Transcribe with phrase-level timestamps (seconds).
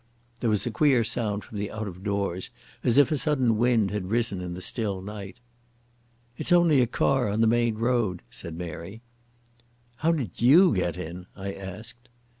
[0.39, 2.49] There was a queer sound from the out of doors
[2.83, 5.37] as if a sudden wind had risen in the still night.
[6.39, 9.03] "It's only a car on the main road," said Mary.
[9.97, 12.09] "How did you get in?" I asked.